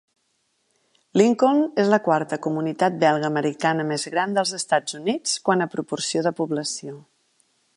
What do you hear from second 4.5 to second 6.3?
Estats Units, quant a proporció